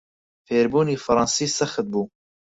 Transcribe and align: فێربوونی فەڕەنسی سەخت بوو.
فێربوونی 0.47 1.01
فەڕەنسی 1.03 1.53
سەخت 1.57 1.85
بوو. 1.91 2.05